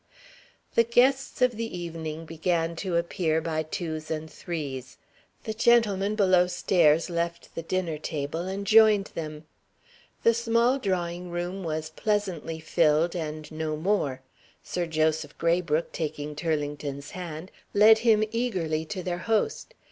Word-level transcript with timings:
The 0.73 0.83
guests 0.83 1.43
of 1.43 1.57
the 1.57 1.77
evening 1.77 2.25
began 2.25 2.75
to 2.77 2.95
appear 2.97 3.39
by 3.39 3.61
twos 3.61 4.09
and 4.09 4.27
threes. 4.31 4.97
The 5.43 5.53
gentlemen 5.53 6.15
below 6.15 6.47
stairs 6.47 7.07
left 7.07 7.53
the 7.53 7.61
dinner 7.61 7.99
table, 7.99 8.47
and 8.47 8.65
joined 8.65 9.11
them. 9.13 9.45
The 10.23 10.33
small 10.33 10.79
drawing 10.79 11.29
room 11.29 11.63
was 11.63 11.91
pleasantly 11.91 12.59
filled, 12.59 13.15
and 13.15 13.51
no 13.51 13.77
more. 13.77 14.21
Sir 14.63 14.87
Joseph 14.87 15.37
Graybrooke, 15.37 15.91
taking 15.91 16.35
Turlington's 16.35 17.11
hand, 17.11 17.51
led 17.75 17.99
him 17.99 18.23
eagerly 18.31 18.85
to 18.85 19.03
their 19.03 19.19
host. 19.19 19.75